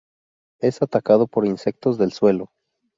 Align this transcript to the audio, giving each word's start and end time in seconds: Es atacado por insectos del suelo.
Es 0.61 0.81
atacado 0.81 1.27
por 1.27 1.45
insectos 1.45 1.99
del 1.99 2.11
suelo. 2.11 2.49